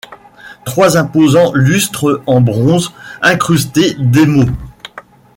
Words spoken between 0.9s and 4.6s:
imposants lustres en bronze incrustés d'émaux.